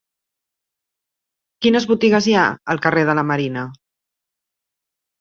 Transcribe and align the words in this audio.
Quines 1.67 1.87
botigues 1.93 2.31
hi 2.31 2.35
ha 2.41 2.49
al 2.75 2.85
carrer 2.89 3.07
de 3.13 3.19
la 3.23 3.29
Marina? 3.31 3.71